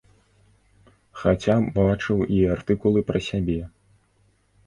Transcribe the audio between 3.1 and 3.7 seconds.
сябе.